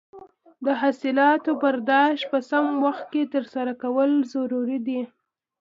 د 0.65 0.67
حاصلاتو 0.81 1.51
برداشت 1.63 2.23
په 2.31 2.37
سم 2.49 2.65
وخت 2.85 3.11
ترسره 3.33 3.73
کول 3.83 4.11
ضروري 4.33 4.79
دي. 4.87 5.01